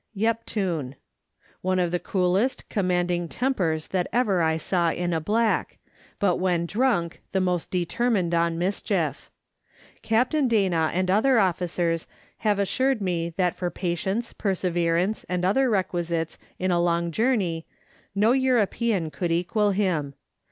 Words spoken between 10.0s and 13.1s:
Captain Dana and other officers have assured